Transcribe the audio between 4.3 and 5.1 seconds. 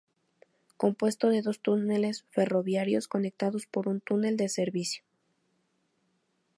de servicio.